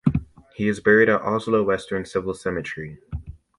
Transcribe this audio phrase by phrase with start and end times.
[0.55, 2.97] He is buried at Oslo Western Civil Cemetery.